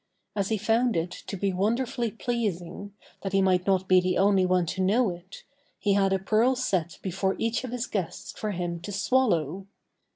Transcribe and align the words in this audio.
As 0.35 0.49
he 0.49 0.57
found 0.57 0.95
it 0.97 1.11
to 1.11 1.37
be 1.37 1.53
wonderfully 1.53 2.09
pleasing, 2.09 2.91
that 3.21 3.33
he 3.33 3.41
might 3.43 3.67
not 3.67 3.87
be 3.87 4.01
the 4.01 4.17
only 4.17 4.47
one 4.47 4.65
to 4.65 4.81
know 4.81 5.11
it, 5.11 5.43
he 5.77 5.93
had 5.93 6.11
a 6.11 6.17
pearl 6.17 6.55
set 6.55 6.97
before 7.03 7.35
each 7.37 7.63
of 7.63 7.69
his 7.71 7.85
guests 7.85 8.31
for 8.31 8.49
him 8.49 8.79
to 8.79 8.91
swallow. 8.91 9.67